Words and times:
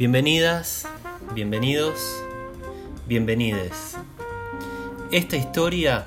Bienvenidas, 0.00 0.88
bienvenidos, 1.34 2.24
bienvenides. 3.06 3.98
Esta 5.10 5.36
historia 5.36 6.06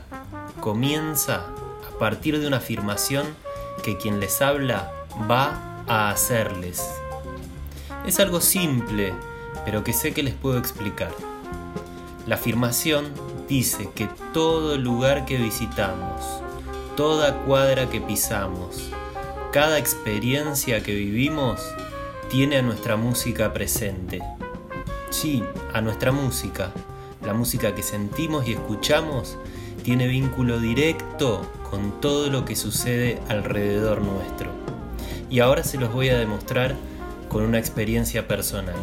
comienza 0.61 1.45
a 1.87 1.99
partir 1.99 2.39
de 2.39 2.47
una 2.47 2.57
afirmación 2.57 3.27
que 3.83 3.95
quien 3.97 4.19
les 4.19 4.41
habla 4.41 4.91
va 5.29 5.83
a 5.87 6.09
hacerles. 6.09 6.83
Es 8.07 8.19
algo 8.19 8.41
simple, 8.41 9.13
pero 9.63 9.83
que 9.83 9.93
sé 9.93 10.11
que 10.11 10.23
les 10.23 10.33
puedo 10.33 10.57
explicar. 10.57 11.11
La 12.25 12.33
afirmación 12.33 13.11
dice 13.47 13.91
que 13.93 14.09
todo 14.33 14.75
lugar 14.75 15.25
que 15.25 15.37
visitamos, 15.37 16.41
toda 16.97 17.43
cuadra 17.43 17.87
que 17.91 18.01
pisamos, 18.01 18.89
cada 19.51 19.77
experiencia 19.77 20.81
que 20.81 20.95
vivimos, 20.95 21.61
tiene 22.33 22.57
a 22.57 22.61
nuestra 22.63 22.97
música 22.97 23.53
presente. 23.53 24.19
Sí, 25.11 25.43
a 25.71 25.81
nuestra 25.81 26.11
música. 26.11 26.71
La 27.21 27.35
música 27.35 27.75
que 27.75 27.83
sentimos 27.83 28.47
y 28.47 28.53
escuchamos 28.53 29.37
tiene 29.83 30.07
vínculo 30.07 30.59
directo 30.59 31.47
con 31.69 32.01
todo 32.01 32.31
lo 32.31 32.43
que 32.43 32.55
sucede 32.55 33.19
alrededor 33.29 34.01
nuestro. 34.01 34.49
Y 35.29 35.41
ahora 35.41 35.63
se 35.63 35.77
los 35.77 35.93
voy 35.93 36.09
a 36.09 36.17
demostrar 36.17 36.75
con 37.29 37.43
una 37.43 37.59
experiencia 37.59 38.27
personal. 38.27 38.77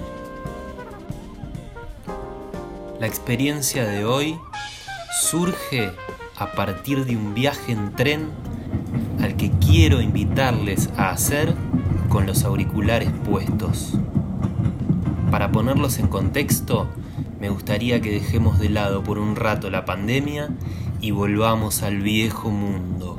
La 3.01 3.09
experiencia 3.09 3.84
de 3.84 4.04
hoy 4.04 4.38
surge 5.23 5.90
a 6.37 6.52
partir 6.52 7.04
de 7.04 7.16
un 7.16 7.34
viaje 7.34 7.73
en 7.73 7.96
tren 7.96 8.28
al 9.20 9.37
que 9.37 9.51
quiero 9.59 10.01
invitarles 10.01 10.88
a 10.96 11.10
hacer 11.10 11.52
con 12.10 12.27
los 12.27 12.45
auriculares 12.45 13.09
puestos. 13.24 13.95
Para 15.30 15.52
ponerlos 15.52 15.98
en 16.01 16.09
contexto, 16.09 16.88
me 17.40 17.48
gustaría 17.48 18.01
que 18.01 18.10
dejemos 18.10 18.59
de 18.59 18.68
lado 18.68 19.02
por 19.04 19.18
un 19.18 19.37
rato 19.37 19.71
la 19.71 19.84
pandemia 19.84 20.51
y 21.01 21.12
volvamos 21.12 21.82
al 21.82 22.02
viejo 22.02 22.51
mundo. 22.51 23.16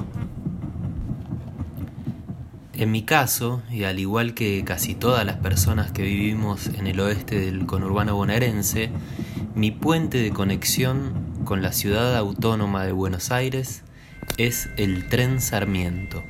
En 2.74 2.92
mi 2.92 3.04
caso, 3.04 3.62
y 3.72 3.86
al 3.86 3.98
igual 3.98 4.34
que 4.34 4.64
casi 4.66 4.94
todas 4.94 5.26
las 5.26 5.38
personas 5.38 5.92
que 5.92 6.02
vivimos 6.02 6.68
en 6.68 6.88
el 6.88 7.00
oeste 7.00 7.40
del 7.40 7.66
conurbano 7.66 8.16
bonaerense, 8.16 8.90
mi 9.56 9.72
puente 9.72 10.18
de 10.18 10.32
conexión 10.32 11.14
con 11.46 11.62
la 11.62 11.72
ciudad 11.72 12.18
autónoma 12.18 12.84
de 12.84 12.92
Buenos 12.92 13.32
Aires 13.32 13.84
es 14.38 14.70
el 14.76 15.08
tren 15.08 15.40
Sarmiento. 15.40 16.24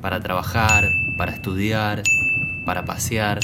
Para 0.00 0.20
trabajar, 0.20 0.84
para 1.22 1.34
estudiar, 1.34 2.02
para 2.66 2.84
pasear, 2.84 3.38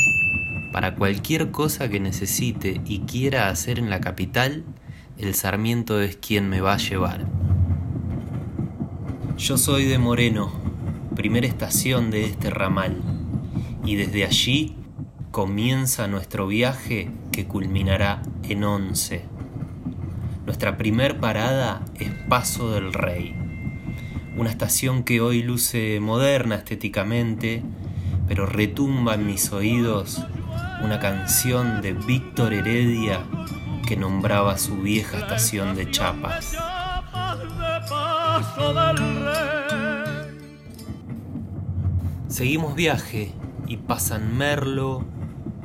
para 0.72 0.96
cualquier 0.96 1.52
cosa 1.52 1.88
que 1.88 2.00
necesite 2.00 2.80
y 2.84 3.02
quiera 3.02 3.50
hacer 3.50 3.78
en 3.78 3.88
la 3.88 4.00
capital, 4.00 4.64
el 5.16 5.36
Sarmiento 5.36 6.00
es 6.00 6.16
quien 6.16 6.48
me 6.48 6.60
va 6.60 6.74
a 6.74 6.78
llevar. 6.78 7.24
Yo 9.36 9.56
soy 9.58 9.84
de 9.84 9.98
Moreno, 9.98 10.50
primera 11.14 11.46
estación 11.46 12.10
de 12.10 12.24
este 12.24 12.50
ramal, 12.50 13.00
y 13.84 13.94
desde 13.94 14.24
allí 14.24 14.74
comienza 15.30 16.08
nuestro 16.08 16.48
viaje 16.48 17.12
que 17.30 17.46
culminará 17.46 18.22
en 18.42 18.64
Once. 18.64 19.22
Nuestra 20.46 20.76
primer 20.76 21.20
parada 21.20 21.84
es 21.94 22.10
Paso 22.28 22.72
del 22.72 22.92
Rey 22.92 23.47
una 24.38 24.50
estación 24.50 25.02
que 25.02 25.20
hoy 25.20 25.42
luce 25.42 25.98
moderna 26.00 26.54
estéticamente, 26.54 27.64
pero 28.28 28.46
retumba 28.46 29.14
en 29.14 29.26
mis 29.26 29.52
oídos 29.52 30.24
una 30.80 31.00
canción 31.00 31.82
de 31.82 31.92
Víctor 31.92 32.54
Heredia 32.54 33.24
que 33.84 33.96
nombraba 33.96 34.56
su 34.56 34.76
vieja 34.80 35.18
estación 35.18 35.74
de 35.74 35.90
Chapas. 35.90 36.56
Seguimos 42.28 42.76
viaje 42.76 43.32
y 43.66 43.78
pasan 43.78 44.38
Merlo, 44.38 45.04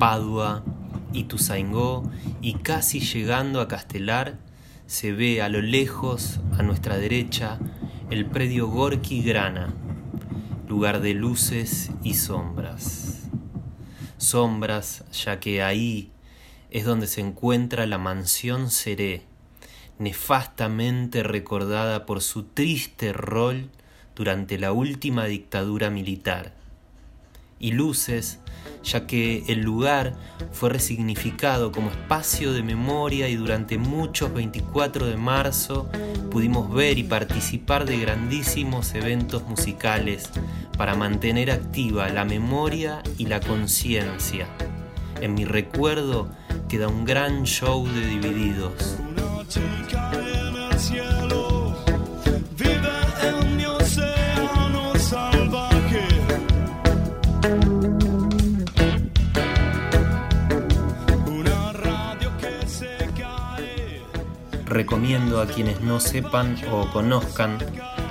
Padua, 0.00 0.64
Ituzaingó 1.12 2.10
y 2.40 2.54
casi 2.54 2.98
llegando 2.98 3.60
a 3.60 3.68
Castelar 3.68 4.38
se 4.86 5.12
ve 5.12 5.42
a 5.42 5.48
lo 5.48 5.62
lejos, 5.62 6.40
a 6.58 6.62
nuestra 6.62 6.96
derecha, 6.96 7.58
el 8.14 8.26
predio 8.26 8.68
Gorky 8.68 9.24
Grana, 9.24 9.74
lugar 10.68 11.00
de 11.00 11.14
luces 11.14 11.90
y 12.04 12.14
sombras. 12.14 13.24
Sombras, 14.18 15.04
ya 15.10 15.40
que 15.40 15.64
ahí 15.64 16.12
es 16.70 16.84
donde 16.84 17.08
se 17.08 17.22
encuentra 17.22 17.88
la 17.88 17.98
mansión 17.98 18.70
Seré, 18.70 19.24
nefastamente 19.98 21.24
recordada 21.24 22.06
por 22.06 22.22
su 22.22 22.44
triste 22.44 23.12
rol 23.12 23.68
durante 24.14 24.58
la 24.58 24.70
última 24.70 25.24
dictadura 25.24 25.90
militar. 25.90 26.52
Y 27.58 27.72
luces, 27.72 28.40
ya 28.82 29.06
que 29.06 29.44
el 29.48 29.60
lugar 29.60 30.14
fue 30.52 30.70
resignificado 30.70 31.72
como 31.72 31.90
espacio 31.90 32.52
de 32.52 32.62
memoria 32.62 33.28
y 33.28 33.36
durante 33.36 33.78
muchos 33.78 34.32
24 34.34 35.06
de 35.06 35.16
marzo 35.16 35.88
pudimos 36.30 36.72
ver 36.72 36.98
y 36.98 37.04
participar 37.04 37.86
de 37.86 37.98
grandísimos 37.98 38.94
eventos 38.94 39.44
musicales 39.44 40.30
para 40.76 40.94
mantener 40.94 41.50
activa 41.50 42.08
la 42.08 42.24
memoria 42.24 43.02
y 43.18 43.26
la 43.26 43.40
conciencia. 43.40 44.48
En 45.20 45.34
mi 45.34 45.44
recuerdo 45.44 46.28
queda 46.68 46.88
un 46.88 47.04
gran 47.04 47.44
show 47.44 47.86
de 47.86 48.06
divididos. 48.06 48.98
Recomiendo 64.94 65.40
a 65.40 65.46
quienes 65.46 65.80
no 65.80 65.98
sepan 65.98 66.56
o 66.70 66.88
conozcan 66.92 67.58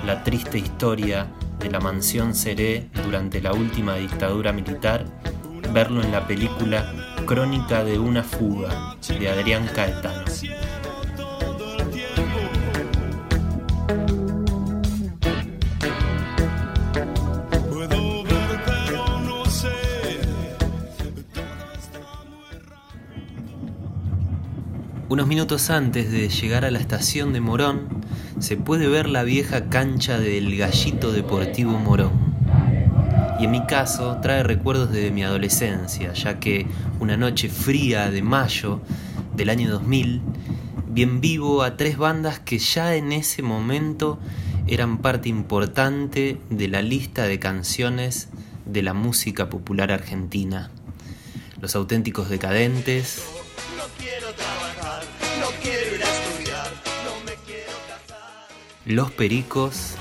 la 0.04 0.22
triste 0.22 0.58
historia 0.58 1.28
de 1.58 1.70
la 1.70 1.80
mansión 1.80 2.34
Seré 2.34 2.90
durante 3.06 3.40
la 3.40 3.54
última 3.54 3.94
dictadura 3.94 4.52
militar, 4.52 5.06
verlo 5.72 6.02
en 6.02 6.12
la 6.12 6.26
película 6.26 6.92
Crónica 7.24 7.84
de 7.84 7.98
una 7.98 8.22
fuga 8.22 8.96
de 9.18 9.30
Adrián 9.30 9.66
Caetano. 9.74 10.26
Unos 25.14 25.28
minutos 25.28 25.70
antes 25.70 26.10
de 26.10 26.28
llegar 26.28 26.64
a 26.64 26.72
la 26.72 26.80
estación 26.80 27.32
de 27.32 27.40
Morón, 27.40 27.86
se 28.40 28.56
puede 28.56 28.88
ver 28.88 29.08
la 29.08 29.22
vieja 29.22 29.66
cancha 29.68 30.18
del 30.18 30.56
Gallito 30.58 31.12
Deportivo 31.12 31.78
Morón. 31.78 32.34
Y 33.38 33.44
en 33.44 33.52
mi 33.52 33.64
caso 33.64 34.18
trae 34.20 34.42
recuerdos 34.42 34.90
de 34.90 35.12
mi 35.12 35.22
adolescencia, 35.22 36.14
ya 36.14 36.40
que 36.40 36.66
una 36.98 37.16
noche 37.16 37.48
fría 37.48 38.10
de 38.10 38.22
mayo 38.22 38.80
del 39.36 39.50
año 39.50 39.70
2000, 39.70 40.20
bien 40.88 41.20
vivo 41.20 41.62
a 41.62 41.76
tres 41.76 41.96
bandas 41.96 42.40
que 42.40 42.58
ya 42.58 42.96
en 42.96 43.12
ese 43.12 43.40
momento 43.40 44.18
eran 44.66 44.98
parte 44.98 45.28
importante 45.28 46.40
de 46.50 46.66
la 46.66 46.82
lista 46.82 47.22
de 47.28 47.38
canciones 47.38 48.30
de 48.66 48.82
la 48.82 48.94
música 48.94 49.48
popular 49.48 49.92
argentina. 49.92 50.72
Los 51.60 51.76
auténticos 51.76 52.28
decadentes, 52.30 53.43
Los 58.86 59.10
Pericos. 59.12 59.94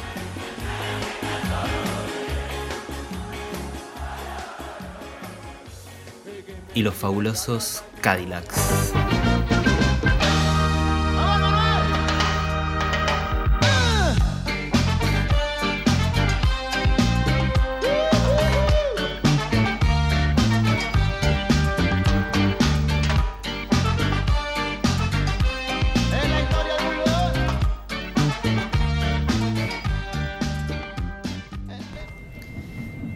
Y 6.75 6.81
los 6.81 6.95
fabulosos 6.95 7.83
Cadillacs. 8.01 9.02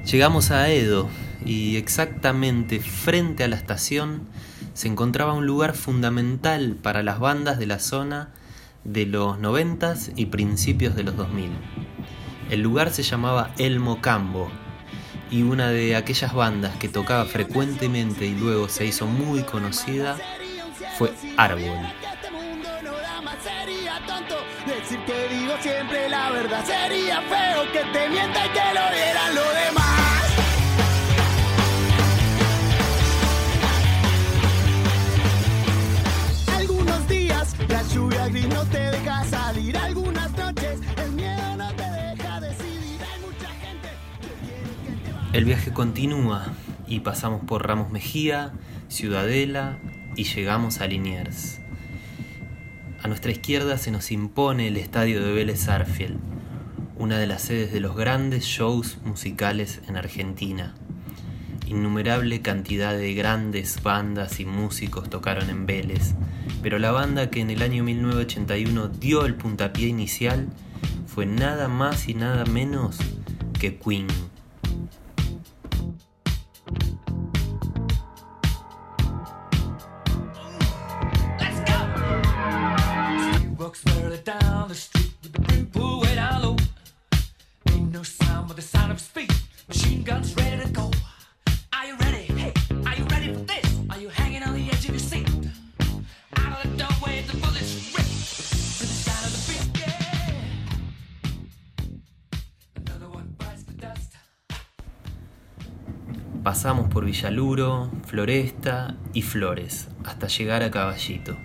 Llegamos 0.10 0.52
a 0.52 0.70
Edo, 0.70 1.10
y 1.46 1.76
exactamente 1.76 2.80
frente 2.80 3.44
a 3.44 3.50
la 3.50 3.58
estación 3.58 4.22
se 4.74 4.88
encontraba 4.88 5.34
un 5.34 5.46
lugar 5.46 5.76
fundamental 5.76 6.78
para 6.82 7.04
las 7.04 7.20
bandas 7.20 7.60
de 7.60 7.66
la 7.66 7.80
zona 7.80 8.30
de 8.86 9.06
los 9.06 9.38
90 9.38 9.96
y 10.16 10.28
principios 10.28 10.96
de 10.96 11.04
los 11.04 11.18
2000. 11.18 11.52
El 12.50 12.62
lugar 12.62 12.92
se 12.92 13.04
llamaba 13.04 13.54
El 13.58 13.82
Mocambo 13.82 14.50
y 15.30 15.44
una 15.44 15.72
de 15.72 15.98
aquellas 15.98 16.34
bandas 16.34 16.78
que 16.78 16.88
tocaba 16.88 17.26
frecuentemente 17.26 18.26
y 18.26 18.34
luego 18.34 18.70
se 18.70 18.86
hizo 18.86 19.08
muy 19.08 19.44
conocida 19.44 20.16
fue 20.98 21.12
Árbol. 21.36 21.86
Decir 24.66 25.00
que 25.06 25.28
digo 25.30 25.54
siempre 25.62 26.10
la 26.10 26.30
verdad 26.32 26.64
sería 26.66 27.22
feo 27.22 27.72
que 27.74 27.80
te 27.80 28.08
que 28.08 28.74
lo 28.74 29.42
lo 29.42 29.54
demás. 29.54 29.77
El 45.34 45.46
viaje 45.46 45.72
continúa 45.72 46.54
y 46.88 47.02
pasamos 47.02 47.42
por 47.46 47.66
Ramos 47.66 47.90
Mejía, 47.92 48.52
Ciudadela 48.90 49.78
y 50.16 50.24
llegamos 50.24 50.82
a 50.82 50.88
Liniers. 50.88 51.62
A 53.02 53.08
nuestra 53.08 53.32
izquierda 53.32 53.78
se 53.78 53.92
nos 53.92 54.12
impone 54.12 54.68
el 54.68 54.76
estadio 54.76 55.24
de 55.24 55.32
Vélez 55.32 55.70
Arfield, 55.70 56.20
una 56.98 57.20
de 57.20 57.28
las 57.28 57.44
sedes 57.44 57.72
de 57.72 57.80
los 57.80 57.96
grandes 57.96 58.44
shows 58.44 58.98
musicales 59.06 59.80
en 59.88 59.96
Argentina. 59.96 60.76
Innumerable 61.68 62.42
cantidad 62.42 62.98
de 62.98 63.14
grandes 63.14 63.84
bandas 63.84 64.40
y 64.40 64.46
músicos 64.46 65.10
tocaron 65.10 65.50
en 65.50 65.66
Vélez, 65.66 66.16
pero 66.62 66.80
la 66.80 66.92
banda 66.92 67.30
que 67.30 67.42
en 67.42 67.50
el 67.50 67.62
año 67.62 67.84
1981 67.84 68.88
dio 68.88 69.26
el 69.26 69.36
puntapié 69.36 69.88
inicial 69.88 70.48
fue 71.06 71.26
nada 71.26 71.68
más 71.68 72.08
y 72.08 72.14
nada 72.14 72.46
menos 72.46 72.98
que 73.60 73.78
Queen. 73.78 74.08
Pasamos 106.48 106.88
por 106.88 107.04
Villaluro, 107.04 107.92
Floresta 108.06 108.96
y 109.12 109.22
Flores, 109.22 109.90
hasta 110.06 110.28
llegar 110.28 110.64
a 110.64 110.72
Caballito, 110.72 111.36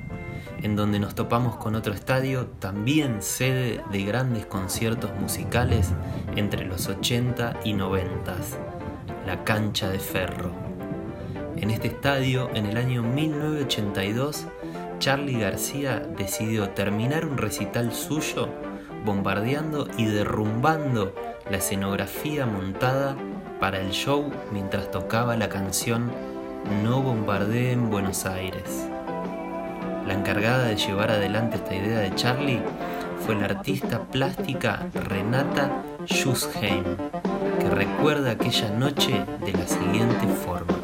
en 0.63 0.77
donde 0.77 1.01
nos 1.01 1.17
topamos 1.17 1.57
con 1.57 1.75
otro 1.75 1.93
estadio 1.93 2.47
también 2.61 3.21
sede 3.21 3.83
de 3.91 4.05
grandes 4.05 4.47
conciertos 4.47 5.11
musicales 5.21 5.91
entre 6.37 6.65
los 6.67 6.87
80 6.87 7.59
y 7.65 7.73
90, 7.73 8.37
la 9.27 9.43
Cancha 9.43 9.91
de 9.91 9.99
Ferro. 9.99 10.53
En 11.57 11.73
este 11.73 11.89
estadio, 11.89 12.49
en 12.55 12.67
el 12.67 12.77
año 12.77 13.03
1982, 13.03 14.47
Charlie 15.01 15.41
García 15.41 15.99
decidió 15.99 16.69
terminar 16.69 17.27
un 17.27 17.39
recital 17.39 17.93
suyo 17.93 18.49
bombardeando 19.05 19.89
y 19.99 20.05
derrumbando 20.05 21.13
la 21.51 21.57
escenografía 21.57 22.47
montada 22.47 23.17
para 23.63 23.79
el 23.79 23.91
show 23.93 24.29
mientras 24.51 24.91
tocaba 24.91 25.37
la 25.37 25.49
canción 25.49 26.11
No 26.83 27.01
bombardeen 27.01 27.91
Buenos 27.91 28.27
Aires. 28.27 28.89
La 30.05 30.15
encargada 30.15 30.65
de 30.65 30.75
llevar 30.75 31.13
adelante 31.13 31.59
esta 31.59 31.73
idea 31.73 32.01
de 32.01 32.13
Charlie 32.17 32.61
fue 33.25 33.37
la 33.37 33.45
artista 33.45 34.01
plástica 34.01 34.85
Renata 34.95 35.71
Schusheim, 36.07 36.83
que 37.61 37.71
recuerda 37.71 38.33
aquella 38.33 38.69
noche 38.71 39.25
de 39.47 39.53
la 39.53 39.69
siguiente 39.69 40.27
forma. 40.45 40.75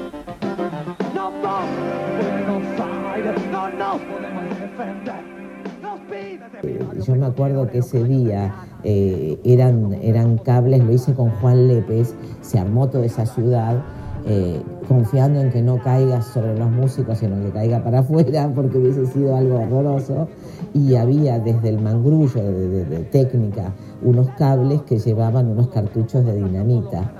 Yo 7.04 7.14
me 7.16 7.26
acuerdo 7.26 7.68
que 7.68 7.78
ese 7.78 8.04
día 8.04 8.54
eh, 8.82 9.38
eran, 9.44 9.94
eran 10.02 10.38
cables, 10.38 10.82
lo 10.84 10.92
hice 10.92 11.14
con 11.14 11.30
Juan 11.30 11.68
Lépez, 11.68 12.14
se 12.40 12.58
armó 12.58 12.88
toda 12.88 13.06
esa 13.06 13.26
ciudad. 13.26 13.82
Eh, 14.26 14.60
confiando 14.86 15.40
en 15.40 15.50
que 15.50 15.62
no 15.62 15.78
caiga 15.82 16.20
sobre 16.20 16.58
los 16.58 16.70
músicos, 16.70 17.18
sino 17.18 17.42
que 17.42 17.50
caiga 17.50 17.82
para 17.82 18.00
afuera, 18.00 18.50
porque 18.54 18.76
hubiese 18.76 19.06
sido 19.06 19.34
algo 19.34 19.60
horroroso. 19.60 20.28
Y 20.74 20.96
había 20.96 21.38
desde 21.38 21.70
el 21.70 21.80
mangrullo 21.80 22.42
de, 22.42 23.06
técnica 23.10 23.72
unos 24.02 24.28
cables 24.30 24.82
que 24.82 24.98
llevaban 24.98 25.48
unos 25.48 25.68
cartuchos 25.68 26.26
de 26.26 26.36
dinamita. 26.36 27.10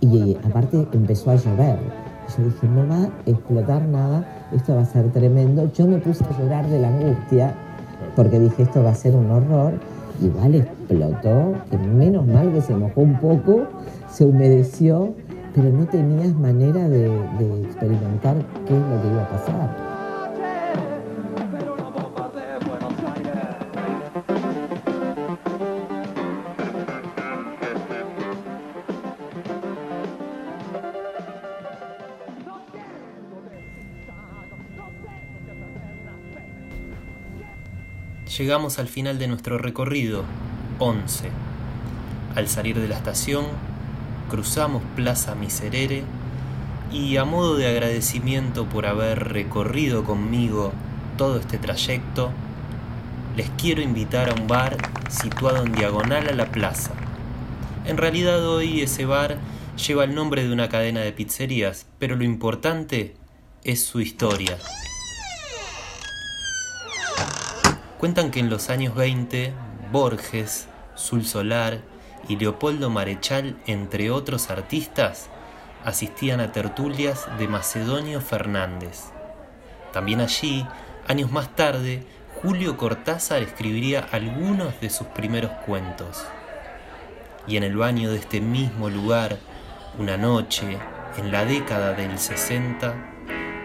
Y 0.00 0.36
aparte 0.44 0.86
empezó 0.92 1.30
a 1.30 1.36
llover. 1.36 1.78
Yo 2.36 2.44
dije, 2.44 2.68
no 2.68 2.88
va 2.88 3.04
a 3.04 3.10
explotar 3.30 3.82
nada, 3.86 4.48
esto 4.52 4.74
va 4.74 4.82
a 4.82 4.84
ser 4.84 5.10
tremendo. 5.12 5.72
Yo 5.72 5.86
me 5.86 5.98
puse 5.98 6.22
a 6.24 6.38
llorar 6.38 6.68
de 6.68 6.80
la 6.80 6.88
angustia 6.88 7.54
porque 8.16 8.40
dije 8.40 8.64
esto 8.64 8.82
va 8.82 8.90
a 8.90 8.94
ser 8.94 9.14
un 9.14 9.30
horror. 9.30 9.74
Igual 10.20 10.54
explotó, 10.54 11.52
que 11.70 11.76
menos 11.76 12.26
mal 12.26 12.50
que 12.50 12.62
se 12.62 12.74
mojó 12.74 13.02
un 13.02 13.20
poco, 13.20 13.66
se 14.10 14.24
humedeció, 14.24 15.12
pero 15.54 15.68
no 15.70 15.84
tenías 15.86 16.34
manera 16.34 16.88
de, 16.88 17.10
de 17.38 17.62
experimentar 17.62 18.36
qué 18.66 18.74
es 18.74 18.80
lo 18.80 19.02
que 19.02 19.08
iba 19.08 19.22
a 19.22 19.28
pasar. 19.28 19.85
Llegamos 38.26 38.80
al 38.80 38.88
final 38.88 39.20
de 39.20 39.28
nuestro 39.28 39.56
recorrido, 39.56 40.24
11. 40.80 41.30
Al 42.34 42.48
salir 42.48 42.80
de 42.80 42.88
la 42.88 42.96
estación, 42.96 43.46
cruzamos 44.28 44.82
Plaza 44.96 45.36
Miserere 45.36 46.02
y 46.92 47.16
a 47.18 47.24
modo 47.24 47.56
de 47.56 47.68
agradecimiento 47.68 48.66
por 48.66 48.86
haber 48.86 49.28
recorrido 49.28 50.02
conmigo 50.02 50.72
todo 51.16 51.38
este 51.38 51.58
trayecto, 51.58 52.32
les 53.36 53.48
quiero 53.50 53.80
invitar 53.80 54.28
a 54.28 54.34
un 54.34 54.48
bar 54.48 54.76
situado 55.08 55.64
en 55.64 55.72
diagonal 55.72 56.28
a 56.28 56.32
la 56.32 56.50
plaza. 56.50 56.92
En 57.86 57.96
realidad 57.96 58.44
hoy 58.44 58.80
ese 58.80 59.06
bar 59.06 59.38
lleva 59.86 60.02
el 60.02 60.16
nombre 60.16 60.44
de 60.44 60.52
una 60.52 60.68
cadena 60.68 61.00
de 61.00 61.12
pizzerías, 61.12 61.86
pero 62.00 62.16
lo 62.16 62.24
importante 62.24 63.14
es 63.62 63.84
su 63.84 64.00
historia. 64.00 64.58
Cuentan 67.98 68.30
que 68.30 68.40
en 68.40 68.50
los 68.50 68.68
años 68.68 68.94
20, 68.94 69.54
Borges, 69.90 70.68
Sul 70.96 71.24
Solar 71.24 71.80
y 72.28 72.36
Leopoldo 72.36 72.90
Marechal, 72.90 73.56
entre 73.66 74.10
otros 74.10 74.50
artistas, 74.50 75.30
asistían 75.82 76.40
a 76.40 76.52
tertulias 76.52 77.26
de 77.38 77.48
Macedonio 77.48 78.20
Fernández. 78.20 79.04
También 79.94 80.20
allí, 80.20 80.66
años 81.08 81.32
más 81.32 81.56
tarde, 81.56 82.02
Julio 82.42 82.76
Cortázar 82.76 83.40
escribiría 83.42 84.06
algunos 84.12 84.78
de 84.78 84.90
sus 84.90 85.06
primeros 85.06 85.52
cuentos. 85.64 86.26
Y 87.46 87.56
en 87.56 87.62
el 87.62 87.78
baño 87.78 88.10
de 88.10 88.18
este 88.18 88.42
mismo 88.42 88.90
lugar, 88.90 89.38
una 89.98 90.18
noche, 90.18 90.76
en 91.16 91.32
la 91.32 91.46
década 91.46 91.94
del 91.94 92.18
60, 92.18 92.94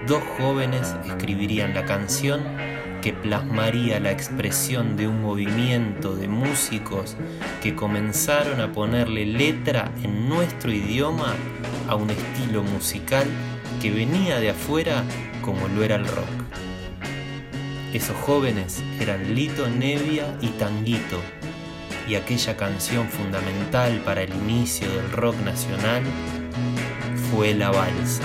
dos 0.08 0.24
jóvenes 0.38 0.96
escribirían 1.06 1.74
la 1.74 1.84
canción 1.84 2.81
que 3.02 3.14
plasmaría 3.14 4.00
la 4.00 4.12
expresión 4.12 4.96
de 4.96 5.08
un 5.08 5.22
movimiento 5.22 6.16
de 6.16 6.28
músicos 6.28 7.16
que 7.62 7.76
comenzaron 7.76 8.62
a 8.62 8.72
ponerle 8.72 9.26
letra 9.26 9.92
en 10.04 10.30
nuestro 10.30 10.72
idioma 10.72 11.34
a 11.88 11.96
un 11.96 12.12
estilo 12.12 12.64
musical 12.64 13.26
que 13.82 13.92
venía 13.92 14.40
de 14.40 14.52
afuera 14.52 15.04
como 15.42 15.68
lo 15.68 15.84
era 15.84 15.96
el 15.96 16.06
rock. 16.06 16.30
Esos 17.94 18.16
jóvenes 18.18 18.82
eran 19.00 19.36
Lito 19.36 19.68
Nevia 19.68 20.38
y 20.40 20.48
Tanguito, 20.50 21.20
y 22.08 22.16
aquella 22.16 22.56
canción 22.56 23.08
fundamental 23.10 24.02
para 24.06 24.22
el 24.22 24.34
inicio 24.34 24.90
del 24.90 25.12
rock 25.12 25.36
nacional 25.44 26.04
fue 27.32 27.54
la 27.54 27.72
balsa. 27.72 28.24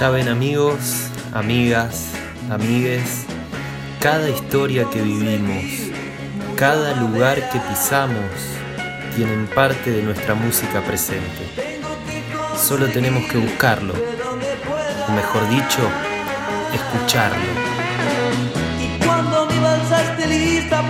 Ya 0.00 0.08
ven 0.08 0.28
amigos, 0.28 1.10
amigas, 1.34 2.12
amigues, 2.50 3.26
cada 4.00 4.30
historia 4.30 4.86
que 4.90 5.02
vivimos, 5.02 5.92
cada 6.56 6.94
lugar 6.94 7.50
que 7.50 7.60
pisamos, 7.60 8.24
tienen 9.14 9.46
parte 9.48 9.90
de 9.90 10.02
nuestra 10.02 10.34
música 10.34 10.80
presente. 10.80 11.44
Solo 12.56 12.86
tenemos 12.86 13.30
que 13.30 13.36
buscarlo, 13.36 13.92
o 15.06 15.12
mejor 15.12 15.46
dicho, 15.50 15.82
escucharlo. 16.72 17.50
Y 18.80 19.04
cuando 19.04 19.48
lista, 20.26 20.82